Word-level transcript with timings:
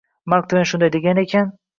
Mark 0.33 0.47
Tven 0.53 0.65
shunday 0.71 0.89
degan 0.95 1.21
ekan: 1.25 1.53